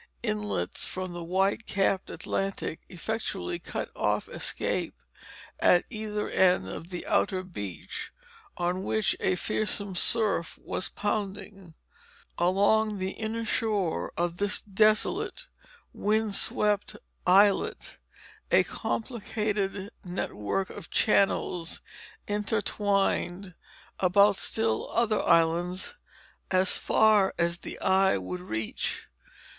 [0.23, 4.95] Inlets from the white capped Atlantic effectually cut off escape
[5.59, 8.11] at either end of the outer beach
[8.57, 11.75] on which a fearsome surf was pounding.
[12.39, 15.45] Along the inner shore of this desolate,
[15.93, 16.95] wind swept
[17.27, 17.97] islet
[18.49, 21.79] a complicated network of channels
[22.27, 23.53] intertwined
[23.99, 25.93] about still other islands
[26.49, 29.03] as far as the eye would reach.